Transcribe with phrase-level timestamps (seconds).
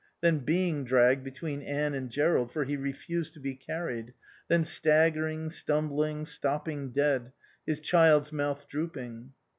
[0.21, 4.15] Then being dragged between Anne and Jerrold (for he refused to be carried).
[4.47, 7.33] Then staggering, stumbling, stopping dead;
[7.67, 9.33] his child's mouth drooping.